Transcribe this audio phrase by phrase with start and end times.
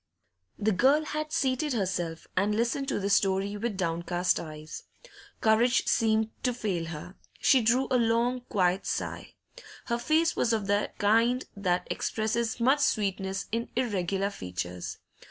[0.57, 4.85] The girl had seated herself, and listened to this story with downcast eyes.
[5.41, 9.35] Courage seemed to fail her; she drew a long, quiet sigh.
[9.85, 14.97] Her face was of the kind that expresses much sweetness in irregular features.